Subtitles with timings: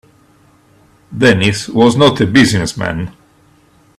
[1.15, 3.15] Dennis was not a business man.